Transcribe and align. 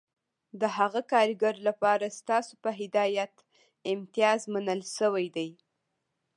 د 0.59 0.63
هغه 0.77 1.01
کارګر 1.11 1.55
لپاره 1.67 2.15
ستاسو 2.19 2.53
په 2.63 2.69
هدایت 2.79 3.33
امتیاز 3.93 4.41
منل 4.53 4.81
شوی 4.97 5.27
دی 5.35 5.49